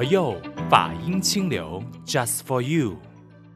[0.00, 0.34] 佛佑
[0.70, 2.96] 法音清流，Just for you。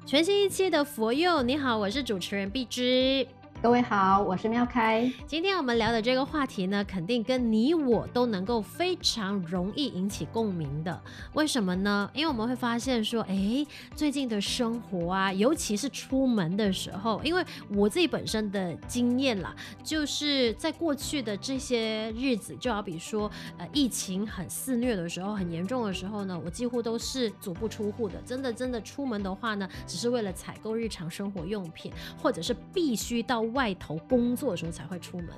[0.05, 3.27] 全新一期的佛佑，你好，我是主持人碧芝。
[3.65, 5.11] 各位好，我是妙开。
[5.27, 11.01] 今天我们聊的这个话题呢，肯定跟你我都能够非常容易引起共鸣的。
[11.33, 12.11] 为什么呢？
[12.13, 13.67] 因为我们会发现说，哎，
[13.97, 28.21] 最近的生活啊，尤其是出门的时候，因为我自己本身的经验啦，就是在过去的这些日子，就好比说，呃，疫情很肆虐的时候，很严重的时候呢，我几乎都是足不出户的。
[28.27, 33.43] 真的，真的出门的话呢，只是为了采购日常生活用品，或者是必须到。
[33.55, 35.29] 外头工作的时候才会出门，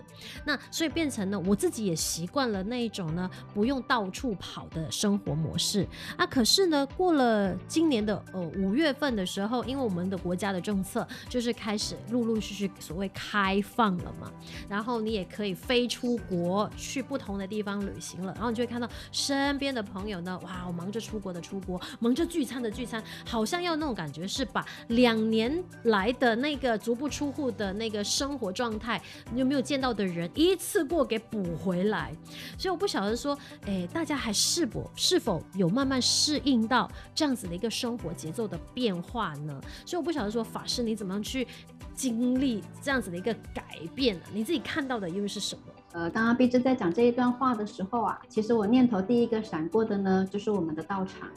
[0.45, 6.27] 那所以变成呢，我自己也习惯了那一种呢，不用到处跑的生活模式啊。
[6.27, 14.33] 可是呢，过了今年的呃五月份的时候，因为我们的国家的政策就是开始陆陆续续所谓开放了嘛，
[14.69, 28.06] 然后你也可以飞出国去不同的地方旅行了，然后你就会看到身边的朋友呢，哇，我忙着出国的出国，忙着聚餐的聚餐，好像要那种感觉是把两年来的那个足不出户的那个。
[28.07, 29.01] 生活状态，
[29.33, 32.15] 你有没有见到的人一次过给补回来？
[32.57, 39.61] 所以我不晓得说，哎，大家还是否是否有慢慢适应到这样子的一个生活节奏的变化呢？
[39.85, 41.47] 所以我不晓得说，法师你怎么样去
[41.95, 44.23] 经历这样子的一个改变呢？
[44.33, 45.63] 你自己看到的又是什么？
[45.93, 51.29] 呃，刚刚碧枝在讲这一段话的时候啊，其实我念头第一个闪过的呢，就是我们的道场。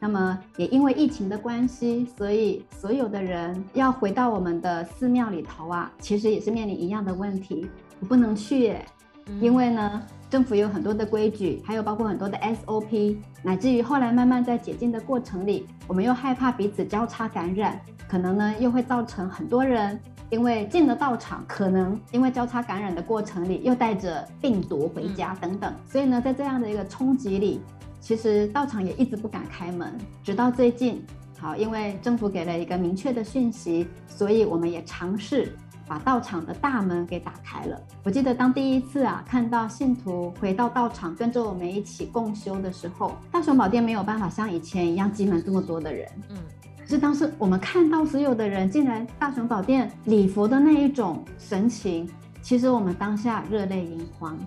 [0.00, 7.68] 那么也因为疫情的关系，所以所有的人要回到我们的寺庙里头啊，其实也是面临一样的问题，
[7.98, 8.86] 我不能去耶，
[9.40, 19.98] 因为呢，政府有很多的规矩，还有包括很多的 SOP，乃至于后来慢慢在解禁的过程里，我们又害怕彼此交叉感染，可能呢又会造成很多人
[20.30, 27.60] 因为进了道场，可能因为交叉感染的过程里又带着病毒回家等等，所以呢，在这样的一个冲击里。
[28.00, 31.04] 其实道场也一直不敢开门，直到最近，
[31.38, 35.54] 好，因为政府给了一个明确的讯息，所以我们也尝试
[35.86, 37.78] 把道场的大门给打开了。
[38.04, 46.36] 我记得当第一次啊看到信徒回到道场跟着我们一起共修的时候，大雄宝殿没有办法像以前一样挤满这么多的人，嗯，
[46.78, 52.08] 可是当时我们看到所有的人进来大雄宝殿礼佛的那一种神情，
[52.40, 54.38] 其实我们当下热泪盈眶。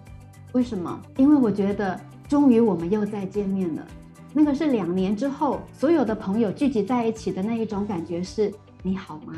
[0.53, 0.99] 为什么？
[1.17, 1.99] 因为我觉得。
[2.31, 3.85] 终于我们又再见面了，
[4.31, 8.49] 那个是两年之后所有的朋友聚集在一起的那一种感觉是
[8.81, 9.33] 你好吗？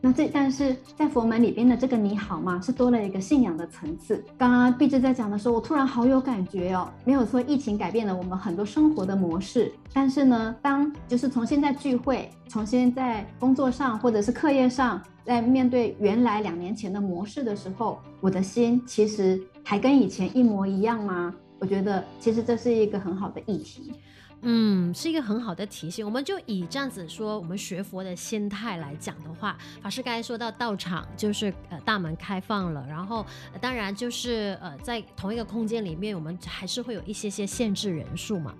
[0.00, 4.24] 那这但是在佛门里边的这个你好吗是多了一个信仰的层次。
[4.38, 21.34] 刚刚毕志在讲的时候，我突然好有感觉哦，没有说疫情改变了我们很多生活的模式，但是呢，当就是重新在聚会，重新在工作上或者是课业上，在面对原来两年前的模式的时候，我的心其实还跟以前一模一样吗？
[21.58, 23.92] 我觉得其实这是一个很好的议题，
[24.42, 26.04] 嗯，是一个很好的提醒。
[26.04, 33.24] 我们就以这样子说，我们学佛的心态来讲的话，法师刚才说到道场就是呃大门开放了，然后、
[33.60, 38.54] 当然就是呃在同一个空间里面，我们还是会有一些些限制人数嘛。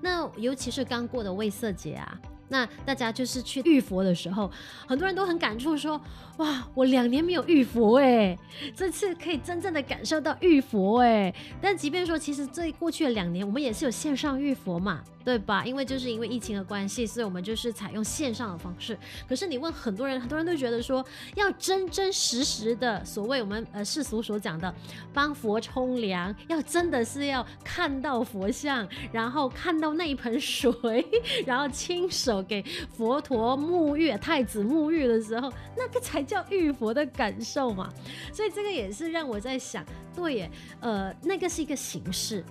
[0.00, 2.20] 那尤其是刚过的卫色节啊。
[2.48, 4.50] 那大家就是去遇佛的时候，
[4.86, 6.00] 很多人都很感触说
[6.38, 8.38] ：“哇，我两年没有遇佛哎，
[8.74, 15.02] 这次可以真正的感受到遇佛哎。”但即便说，其实这过去的两年，我们也是有线上遇佛嘛。
[15.26, 15.66] 对吧？
[15.66, 18.96] 因为就是因为疫情的关系，所以我们就是采用线上的方式。
[19.28, 21.04] 可是你问很多人，很多人都觉得说，
[21.34, 24.72] 要真真实实的所谓我们呃世俗所讲的
[25.12, 31.04] 帮佛冲凉，要真的是要看到佛像，然后看到那一盆水，
[31.44, 32.62] 然后亲手给
[32.96, 37.92] 佛陀沐浴、太子沐浴的时候，那个才叫浴佛的感受嘛。
[38.32, 42.44] 所以这个也是让我在想，对耶，呃，那个是一个形式。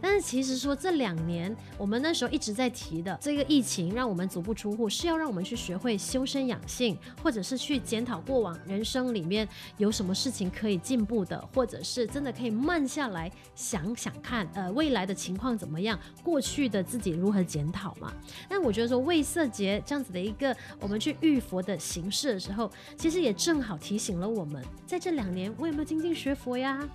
[0.00, 9.46] 但是其实说这两年，我们那时候一直在提的这个疫情，让我们足不出户，是要让我们去学会修身养性，或者是去检讨过往人生里面
[9.76, 18.12] 有什么事情可以进步的，或者是真的可以慢下来想想看，呃，未来的情况怎么样，过去的自己如何检讨嘛。
[18.48, 26.88] 但我觉得说未色节这样子的一个我们去遇佛的形式的时候，其实也正好提醒了我们，在这两年我有没有精进学佛呀？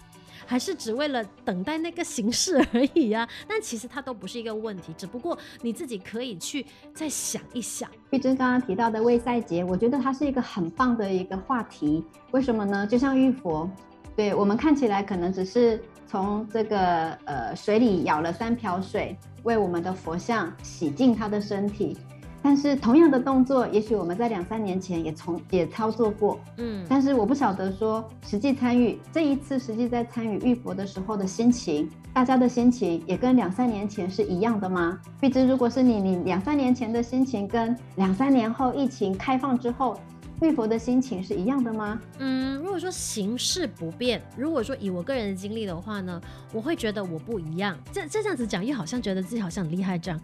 [0.45, 3.27] 还是只为了等待那个形式而已啊？
[3.47, 7.89] 但其实它都不是一个问题，只不过你自己可以去再想一想。
[8.11, 12.03] 玉珍刚刚提到的卫赛节，我觉得它是一个很棒的一个话题。
[12.31, 12.85] 为什么呢？
[12.87, 13.69] 就像玉佛，
[14.15, 21.97] 对我们看起来可能只是从这个呃水里舀了三瓢水，为我们的佛像洗净他的身体。
[22.45, 34.99] 但是同样的动作，也许我们在两三年前也从也操作过，嗯，但是我不晓得说实际参与这一次实际在参与玉佛的时候的心情，大家的心情也跟两三年前是一样的吗？
[35.19, 39.97] 毕竟如果是你，你两三年前的心情跟两三年后疫情开放之后。
[40.41, 41.99] 浴佛的心情是一样的吗？
[42.19, 46.21] 嗯，如果说形式不变，如果说以我个人的经历的话呢，
[46.51, 47.77] 我会觉得我不一样。
[47.91, 50.19] 这这样子讲，又好像觉得自己好像很厉害这样。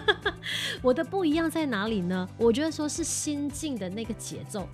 [0.80, 2.28] 我的不一样在哪里呢？
[2.38, 4.66] 我觉得说是心境的那个节奏。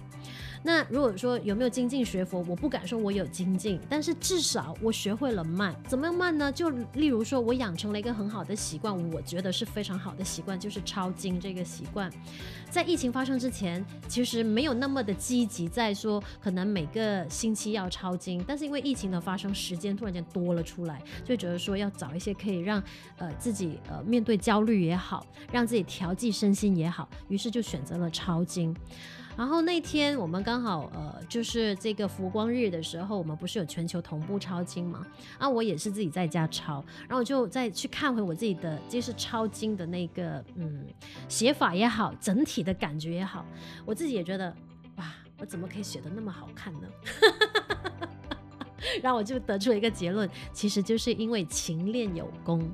[0.63, 5.75] 那如果说有没有精进学佛，我不敢说我有精进，但是至少我学会了慢。
[5.89, 6.53] 怎么样慢呢？
[6.53, 12.11] 就例如说我养成了一个很好的习惯，我觉得是非常好的习惯，就是抄经这个习惯。
[12.69, 22.83] 在疫情发生之前，其实没有那么的积极，在说可能每个星期要抄经，但是因为疫情的发生，时间突然间多了出来，就觉得说要找一些可以让
[23.17, 28.77] 呃自己呃面对焦虑也好，让自己调剂身心也好，于是就选择了抄经。
[29.37, 35.07] 然后那天我们刚好呃，就是这个浮光日的时候，我们不是有全球同步抄经嘛？
[35.39, 40.85] 啊，我也是自己在家抄，然后我就再去看回我自己的，就是抄经的那个嗯
[41.29, 43.47] 写法也好，整体的感觉也好，
[43.87, 44.55] 我自己也觉得
[44.97, 45.07] 哇，
[45.39, 46.89] 我怎么可以写得那么好看呢？
[49.03, 52.71] 然后我就得出了一个结论，其实就是因为勤练有功。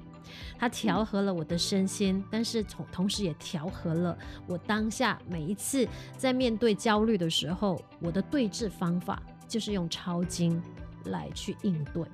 [0.59, 4.17] 它调和了我的身心，但是从同时也调和了
[4.47, 5.87] 我当下每一次
[6.17, 10.61] 在面对焦虑的时候，我的对治方法就是用抄经
[11.05, 12.05] 来去应对。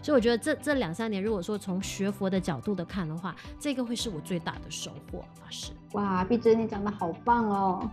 [0.00, 5.18] 所以我觉得这这两三年，如果说从学佛的角度的看的话，这个会是我最大的收获。
[5.34, 7.90] 法师，哇，碧芝你讲的好棒哦！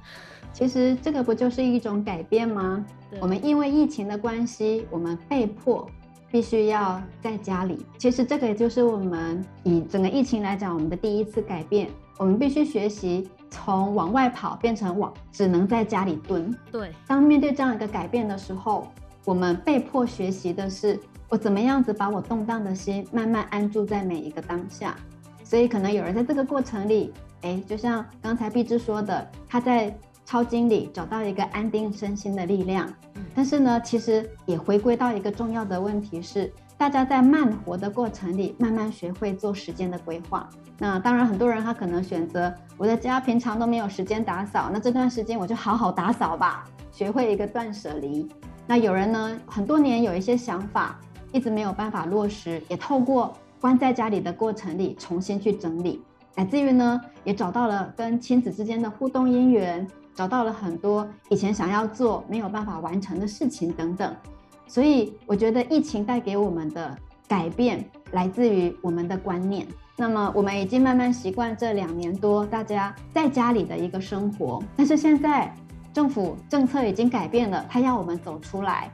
[0.53, 2.85] 其实这个不就是一种改变吗？
[3.19, 5.89] 我们因为疫情的关系，我们被迫。
[6.35, 7.85] 必须要在家里。
[7.97, 11.87] 其实这个也就是我们以整个疫情来讲，我们的第一次改变。
[12.17, 16.53] 我们必须学习从往外跑变成往只能在家里蹲。
[16.69, 18.85] 对，当面对这样一个改变的时候，
[19.23, 20.99] 我们被迫学习的是
[21.29, 24.93] 我怎么样子把我动荡的心慢慢安住在每一个当下。
[25.41, 29.97] 所以可能有人在这个过程里，哎，就像刚才碧芝说的，他在。
[30.25, 32.91] 抄经理找到一个安定身心的力量，
[33.35, 40.49] 但是呢，其实也回归到一个重要的问题是，大家在慢活的过程里，慢慢学会做时间的规划。
[40.79, 48.27] 那当然，很多人他可能选择我的家平常都没有时间打扫，那这段时间我就好好打扫吧，学会一个断舍离。
[48.65, 50.99] 那有人呢，很多年有一些想法，
[51.31, 53.31] 一直没有办法落实，也透过
[53.61, 56.01] 关在家里的过程里重新去整理，
[56.35, 59.87] 乃至于呢，也找到了跟亲子之间的互动因缘。
[60.15, 64.15] 找到了很多以前想要做没有办法完成的事情等等，
[64.65, 66.97] 所以我觉得疫情带给我们的
[67.27, 69.67] 改变来自于我们的观念。
[69.97, 75.53] 那么我们已经慢慢习惯这两年多大家在家里的一个生活，但是现在
[75.93, 78.89] 政府政策已经改变了，它要我们走出来。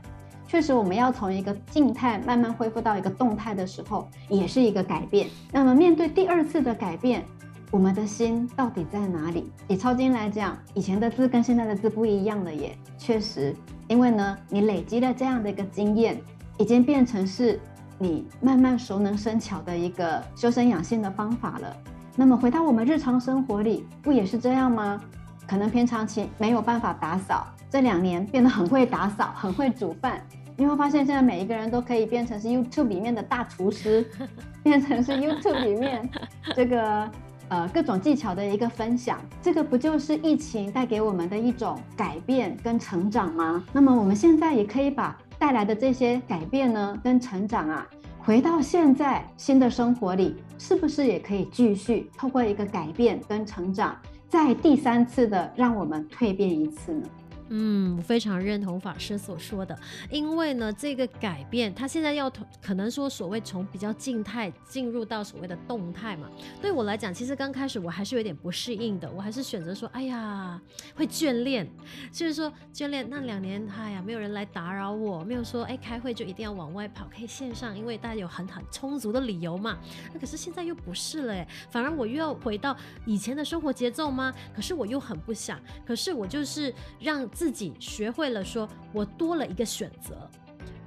[0.48, 5.28] 确实，我们要从一个静态慢慢恢复到一个动态的时候，也是一个改变。
[5.50, 7.24] 那么面对第二次的改变。
[7.72, 9.50] 我们的心到底在哪里？
[9.66, 12.76] 以抄经来讲，以前的字跟现在的字不一样了耶。
[12.98, 13.56] 确实，
[13.88, 16.20] 因为呢，你累积了这样的一个经验，
[16.58, 17.58] 已经变成是
[17.98, 21.76] 你慢慢熟能生巧的一个修身养性的方法了。
[22.14, 25.00] 那么回到我们日常生活里，不也是这样吗？
[25.46, 30.20] 可能平常期没有办法打扫，这两年变得很会打扫， 很会煮饭。
[30.58, 34.06] 你会发现，现在每一个人都可以变成是 YouTube 里面的大厨师，
[34.62, 36.06] 变成是 YouTube 里面
[36.54, 37.10] 这个。
[37.52, 43.62] 呃，各种技巧的一个分享，这个不就是疫情带给我们的一种改变跟成长吗？
[43.74, 47.86] 那么我们现在也可以把带来的这些改变呢，跟成长啊，
[48.18, 53.94] 回到现在新的生活里，是不是也可以继续透过一个改变跟成长，
[54.30, 57.06] 再第三次的让我们蜕变一次呢？
[57.48, 59.78] 嗯，非常认同法师所说的，
[60.10, 62.30] 因为呢，这个改变，他现在要
[62.62, 66.30] 可能说所谓从比较静态进入到所谓的动态嘛。
[66.60, 70.60] 对我来讲，其实刚开始我还是有点不适应的，我还是选择说，哎呀，
[70.94, 71.68] 会眷恋，
[72.10, 79.78] 就是说眷恋那两年，哎呀，没有人来打扰我，没有说哎开会就一定要往外跑，可以线上，因为大家有很很充足的理由嘛。
[80.14, 84.32] 那可是现在又不是了，哎，反而我又要回到以前的生活节奏吗？
[84.54, 87.28] 可是我又很不想，可是我就是让。
[87.32, 90.30] 自己学会了说，我多了一个选择。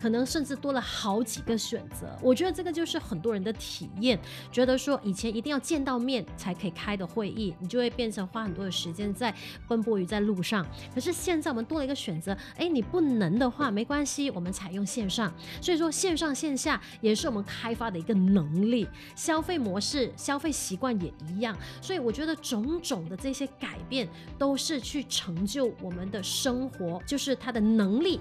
[0.06, 2.06] 可能甚至多了好几个选择。
[2.22, 4.20] 我觉得这个就是很多人的体验，
[4.52, 9.34] 觉得说以前一定要见到面才可以开的会议，你就会变成花很多的时间在
[9.68, 10.64] 奔波于在路上。
[10.94, 15.34] 可是现在我们多了一个选择，哎，你不能的话没关系，我们采用线上。
[15.60, 21.58] 所以说线上线下也是我们开发的一个能力，消费模式、消费习惯也一样。
[21.82, 24.08] 所以我觉得种种的这些改变
[24.38, 28.20] 都是去成就我们的生活，就是它的能力。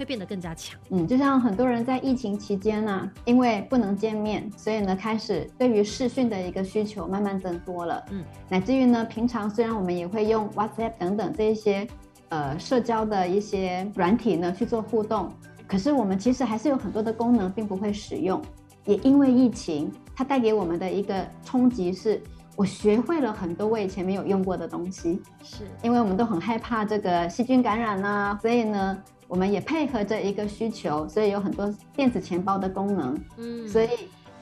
[0.00, 0.80] 会变得更加强。
[0.88, 8.02] 嗯，就像很多人在疫情期间呢、啊，因为不能见面，所以呢，开始对于视讯的一个需求慢慢增多了。
[8.10, 11.86] 嗯，乃至于呢，平常虽然我们也会用 WhatsApp 等等这一些
[12.30, 15.30] 呃社交的一些软体呢去做互动，
[15.68, 18.40] 可是我们其实还是有很多的功能并不会使用。
[18.86, 22.22] 也因为疫情，它带给我们的一个冲击是，
[22.56, 25.20] 我学会了很多我以前没有用过的东西。
[25.42, 28.96] 是因为我们都很害怕这个细菌感染啊，所以呢。
[29.30, 33.16] 我们也配合着一个需求，所以有很多电子钱包的功能。
[33.36, 33.88] 嗯，所以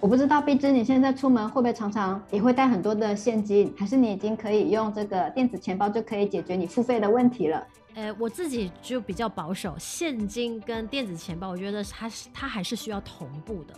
[0.00, 7.66] 我不知道碧芝你现在出门会不会常常也会带很多的现金，还是你已经可以用这个电子钱包就可以解决你付费的问题了？
[7.96, 13.74] 呃，我自己就比较保守，现金跟电子钱包，我觉得它是它还是需要同步的。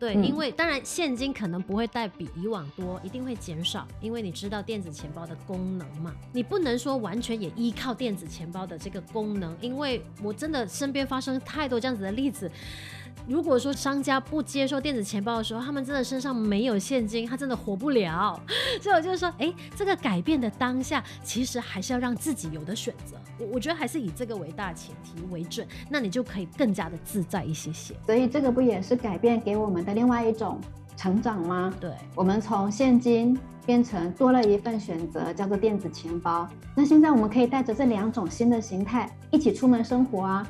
[0.00, 12.50] 对，因为当然现金可能不会带比以往多，一定会减少，因为你知道电子钱包的功能嘛，你不能说完全也依靠电子钱包的这个功能，因为我真的身边发生太多这样子的例子。
[13.26, 18.40] 如果说商家不接受电子钱包的时候，他们真的身上没有现金，他真的活不了。
[18.82, 23.16] 所以我就说，哎，这个改变的当下，其实还是要让自己有的选择。
[23.38, 27.94] 我我觉得还是以这个为大前提为准，那你就可以更加的自在一些些。
[28.06, 30.60] 所以这个不也是改变给我们的另外一种
[30.96, 31.72] 成长吗？
[31.80, 36.48] 对，我们从现金变成多了一份选择，叫做电子钱包。
[36.74, 40.46] 那现在我们可以带着这两种新的形态一起出门生活啊。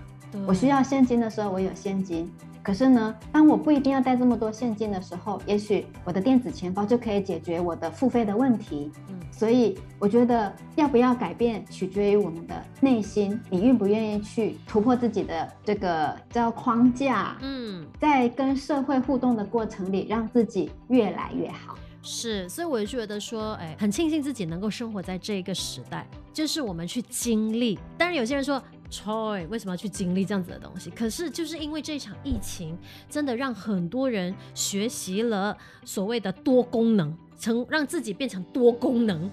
[0.47, 2.31] 我需要现金的时候，我有现金。
[2.63, 8.93] 可是呢，当我不一定要带这么多现金的时候，也许我的电子钱包就可以解决我的付费的问题。
[9.09, 17.37] 嗯，所以我觉得要不要改变，取决于我们的内心，你愿不愿意去突破自己的这个叫框架。
[17.41, 21.79] 嗯，在跟社会互动的过程里，让自己越来越好。
[22.03, 27.79] 是，所以我就觉得说，哎，很庆幸自己能够生活在这个时代，就是我们去经历。
[27.97, 28.63] 当然，有些人说。
[28.91, 30.91] Choi，为什么要去经历这样子的东西？
[30.91, 32.77] 可是就是因为这场疫情，
[33.09, 39.31] 真的让很多人学习了所谓的多功能，成让自己变成多功能。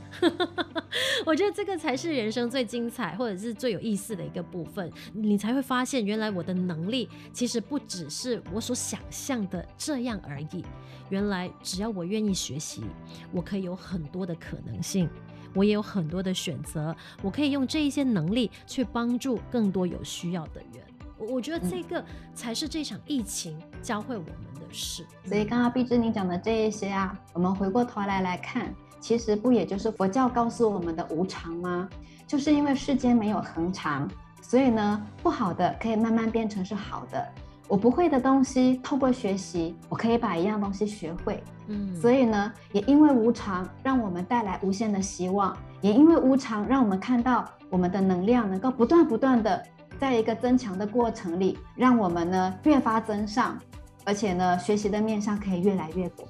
[1.26, 4.92] 我觉得这个才是人生最精彩或者是最有意思的一个部分。
[5.12, 10.64] 你才会发现，原来我的能力其实不只是我所想象的这样而已。
[11.10, 12.84] 原来只要我愿意学习，
[13.32, 15.10] 我可以有很多的可能性。
[15.54, 20.84] 我也有很多的选择，我可以用这一些能力去帮助更多有需要的人。
[21.18, 25.06] 我我觉得这个才是这场疫情教会我们的事。
[25.26, 31.90] 所以刚刚碧芝你讲的这一些啊，我们回过头来来看，其实不也就是佛教告诉我们的无常吗？
[32.28, 34.08] 就是因为世间没有恒常，
[34.42, 37.28] 所以呢，不好的可以慢慢变成是好的。
[37.68, 41.44] 我不会的东西，透过学习，我可以把一样东西学会。
[41.68, 49.62] 嗯，所以呢，也因为无常，让我们带来无限的希望；也因为无常，让我们看到我们的能量能够不断不断的
[50.00, 53.60] 在一个增强的过程里，让我们呢越发增上，
[54.06, 56.28] 而且呢，学习的面向可以越来越广。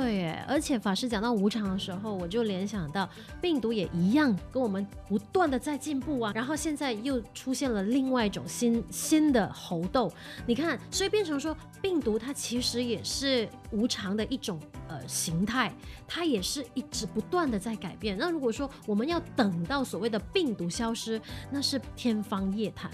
[0.00, 3.08] 对，而且法师讲到无常的时候，我就联想到
[3.40, 6.32] 病毒也一样，跟我们不断的在进步啊。
[6.34, 10.10] 然后现在又出现了另外一种新新的猴痘，
[10.46, 15.74] 你看，所以变成说病毒它其实也是无常的一种呃形态，
[16.06, 18.16] 它也是一直不断的在改变。
[18.16, 22.88] 那如果说我们要等到所谓的病毒消失，那是天方夜谭。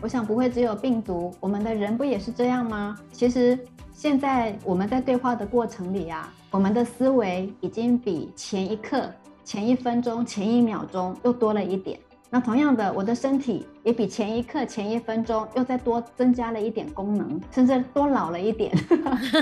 [0.00, 2.96] 我想不会只有病毒，我们的人不也是这样吗？
[3.12, 3.58] 其实。
[3.90, 9.10] 现在我们在对话的过程里啊，我们的思维已经比前一刻、
[9.42, 11.98] 前一分钟、前一秒钟又多了一点。
[12.30, 18.72] 那同样的，我的身体也比前一刻、前一分钟又再多增加了一点功能，甚至多老了一点。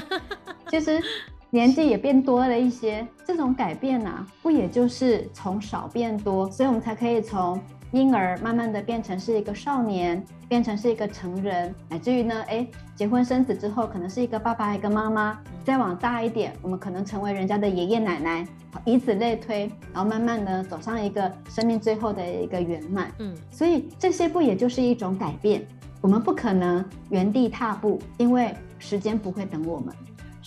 [0.72, 1.02] 其实
[1.50, 3.06] 年纪也变多了一些。
[3.26, 7.60] 这种改变啊，不也就是从少变多，所以我们才可以从。
[7.96, 15.38] 婴儿慢慢的变成是一个少年，变成是一个成人，乃至于呢，哎，结婚生子之后，可能是一个爸爸，一个妈妈。
[15.64, 18.46] 再往大一点，我们可能成为人家的爷爷奶奶，
[18.84, 23.10] 以此类推，然后慢慢的走上一个生命最后的一个圆满。
[23.18, 25.66] 嗯，所以这些不也就是一种改变？
[26.02, 29.94] 我们不可能原地踏步，因为时间不会等我们。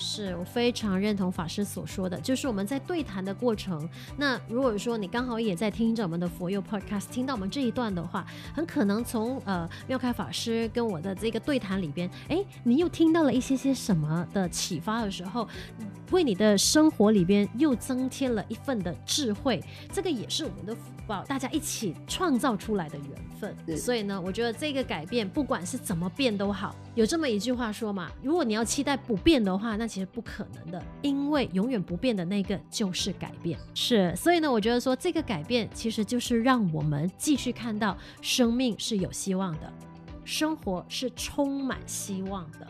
[0.01, 3.88] 是我非常认同法师所说的，就是我们在对谈的过程。
[4.18, 8.25] 那如果说你刚好也在听着我们的佛佑 Podcast，听到我们这一段的话，
[8.56, 15.46] 很可能从呃妙开法师跟我的这个对谈里边，哎，你又听到了一些些什么的启发的时候，
[16.12, 19.62] 为你的生活里边又增添了一份的智慧。
[19.91, 23.77] 这个也是我们的福报，大家一起创造出来的缘分。
[23.77, 26.74] 所以呢，我觉得这个改变，不管是怎么变都好。
[26.96, 33.60] 有这么一句话说嘛，如果你要期待不变的话，那其实不可能的，因为永远不变的那个就是改变。
[33.74, 39.74] 是，所以呢，我觉得说这个改变其实就是让我们继续看到生命是有希望的，
[40.24, 42.67] 生活是充满希望的，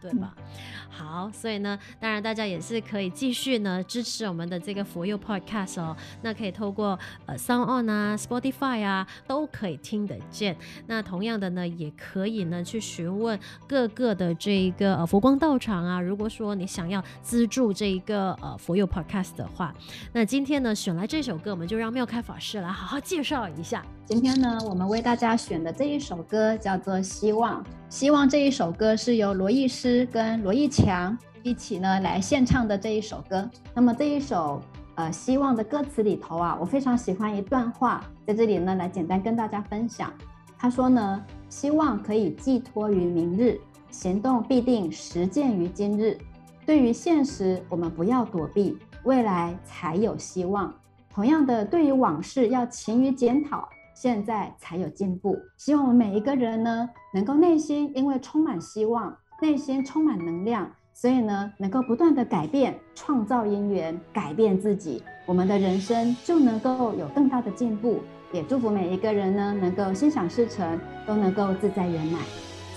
[0.00, 0.34] 对吧？
[0.36, 0.42] 嗯
[0.88, 5.94] 好，所以呢，当然大家也是可以继续呢支持我们的这个佛佑 Podcast 哦。
[6.22, 10.56] 那可以透过呃 Sound On 啊、Spotify 啊都可以听得见。
[10.86, 13.38] 那同样的呢，也可以呢去询问
[13.68, 16.00] 各个的这一个呃佛光道场啊。
[16.00, 19.74] 如果说你想要资助这一个呃佛佑 Podcast 的话，
[20.14, 23.84] 那今天呢选来这首歌，我们就让妙开法师来好好介绍一下。
[24.06, 27.62] 今天呢，我们为大家选的这一首歌叫做《希望》。
[27.88, 33.48] 希望这一首歌是由罗艺师师跟罗艺强一起呢来献唱的这一首歌。
[33.72, 34.60] 那么这一首
[34.96, 40.12] 呃《希望》的歌词里头啊，我非常喜欢一段话，在这里呢来简单跟大家分享。
[40.58, 46.18] 他说呢，希望可以寄托于明日，行动必定实践于今日。
[46.64, 50.74] 对于现实，我们不要躲避，未来才有希望。
[51.08, 53.68] 同样的，对于往事要勤于检讨。
[53.94, 55.38] 现在才有进步。
[55.56, 68.00] 希望我们每一个人呢，能够内心因为充满希望，内心充满能量，所以呢，能够不断的改变，创造因缘，改变自己，我们的人生就能够有更大的进步。
[68.32, 72.20] 也祝福每一个人呢，能够心想事成，都能够自在圆满。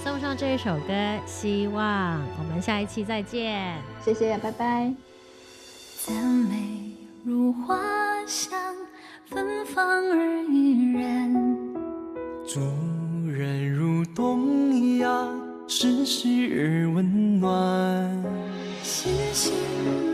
[0.04, 3.76] 送上这一首歌，希望我们下一期再见。
[4.02, 4.94] 谢谢，拜拜。
[6.06, 7.78] 赞美如花
[8.26, 8.52] 香。
[9.26, 11.76] 芬芳而怡人，
[12.48, 12.60] 助
[13.32, 15.40] 人如东阳，
[15.72, 18.26] 世事而温暖。
[18.82, 19.54] 信心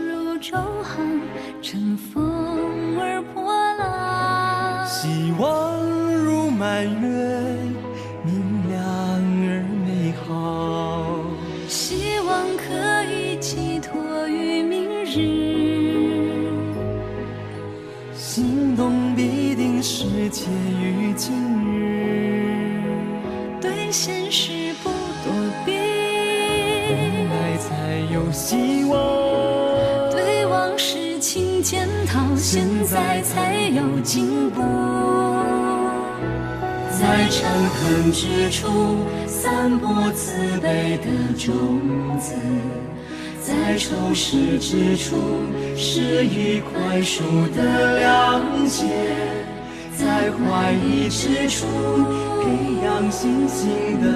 [0.06, 1.22] 如舟行，
[1.62, 3.42] 乘风而破
[3.78, 4.86] 浪。
[4.86, 5.80] 希望
[6.14, 7.08] 如满月，
[8.22, 8.78] 明亮
[9.48, 11.24] 而美好。
[11.66, 15.16] 希望可以寄托于明日，
[18.14, 18.94] 心动。
[19.88, 20.50] 实践
[20.82, 21.55] 于今日，
[32.86, 34.62] 在才有进步。
[36.98, 41.80] 在诚恳之处散播慈悲的种
[42.18, 42.34] 子，
[43.42, 45.16] 在仇视之处
[45.76, 47.20] 施以宽恕
[47.54, 48.86] 的谅解。
[49.98, 51.66] 在怀疑之处
[52.40, 52.44] 培
[52.84, 54.06] 养信心的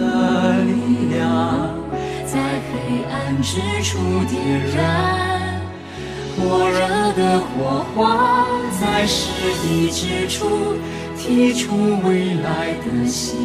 [0.63, 1.75] 力量，
[2.25, 4.39] 在黑暗之处点
[4.77, 5.30] 燃
[6.41, 6.79] 火热
[7.13, 8.47] 的火花，
[8.81, 9.31] 在失
[9.67, 10.75] 意之处
[11.17, 13.37] 提出未来的希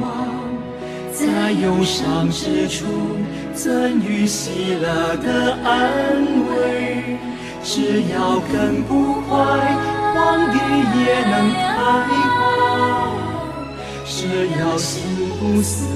[0.00, 0.10] 望，
[1.12, 2.86] 在忧伤之处
[3.54, 7.18] 赠予喜乐的安慰。
[7.62, 10.02] 只要根不坏。
[10.14, 10.58] 荒地
[11.00, 11.58] 也能开
[12.36, 12.38] 花，
[14.04, 14.20] 只
[14.60, 15.02] 要心
[15.40, 15.86] 不死，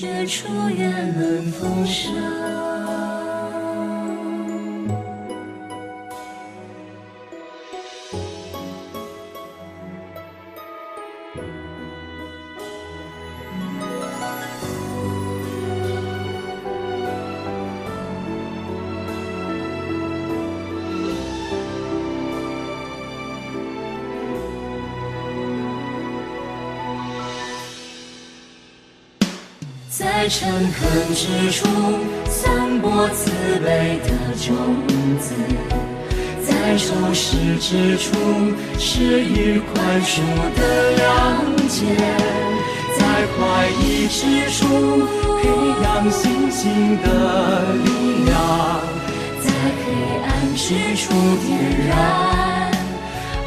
[0.00, 2.77] 绝处也能丰盛。
[29.98, 31.66] 在诚恳之处
[32.30, 34.54] 散播慈悲的种
[35.18, 35.34] 子，
[36.40, 38.14] 在仇视之处
[38.78, 40.20] 施予宽恕
[40.54, 41.02] 的谅
[41.66, 41.82] 解，
[42.96, 45.04] 在怀疑之处
[45.42, 45.48] 培
[45.82, 48.80] 养信心的力量，
[49.42, 49.50] 在
[49.82, 49.82] 黑
[50.22, 51.12] 暗之处
[51.44, 52.70] 点燃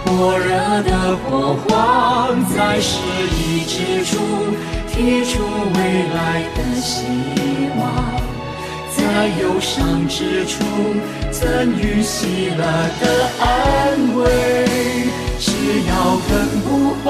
[0.03, 2.99] 火热的火花，在失
[3.37, 4.19] 意之处。
[4.93, 5.39] 提出
[5.73, 5.79] 未
[6.13, 7.05] 来的希
[7.77, 7.81] 望，
[8.95, 8.99] 在
[9.41, 10.63] 忧伤之处
[11.31, 11.39] 赠
[11.79, 12.63] 予喜乐
[12.99, 13.03] 的
[13.39, 14.21] 安慰。
[15.39, 15.49] 只
[15.87, 15.91] 要
[16.27, 16.29] 根
[16.61, 17.09] 不坏，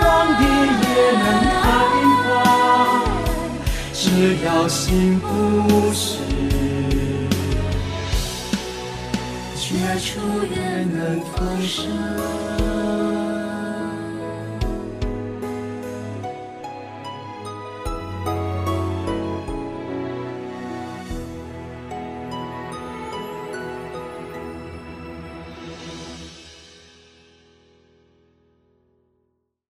[0.00, 0.02] 荒
[0.38, 0.40] 地
[0.80, 0.86] 也
[1.18, 1.24] 能
[1.60, 1.62] 开
[2.24, 2.30] 花；
[3.92, 4.00] 只
[4.46, 5.26] 要心不
[5.92, 6.18] 死，
[9.56, 9.66] 绝
[9.98, 10.08] 处
[10.54, 12.61] 也能逢生。